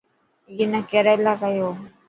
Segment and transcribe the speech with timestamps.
[0.57, 1.67] اي نا ڪيريلا ڪيو.